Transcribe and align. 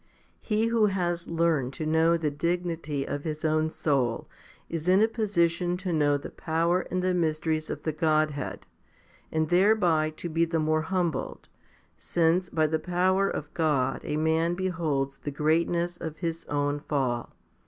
He 0.39 0.65
who 0.69 0.87
has 0.87 1.27
learned 1.27 1.73
to 1.73 1.85
know 1.85 2.17
the 2.17 2.31
dignity 2.31 3.07
of 3.07 3.23
his 3.23 3.45
own 3.45 3.69
soul, 3.69 4.27
is 4.67 4.87
in 4.87 4.99
a 4.99 5.07
position 5.07 5.77
to 5.77 5.93
know 5.93 6.17
the 6.17 6.31
power 6.31 6.87
and 6.89 7.03
the 7.03 7.13
mysteries 7.13 7.69
of 7.69 7.83
the 7.83 7.91
Godhead, 7.91 8.65
and 9.31 9.49
thereby 9.49 10.09
to 10.17 10.27
be 10.27 10.43
the 10.43 10.57
more 10.57 10.81
humbled; 10.81 11.49
since 11.95 12.49
by 12.49 12.65
the 12.65 12.79
power 12.79 13.29
of 13.29 13.53
God 13.53 14.01
a 14.03 14.17
man 14.17 14.55
beholds 14.55 15.19
the 15.19 15.29
greatness 15.29 15.97
of 15.97 16.17
his 16.17 16.45
own 16.45 16.79
fall. 16.79 17.35